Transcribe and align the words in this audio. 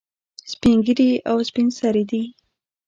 سپین 0.51 0.77
ږیري 0.85 1.09
او 1.29 1.37
سپین 1.49 1.67
سرې 1.79 2.03
دي. 2.09 2.23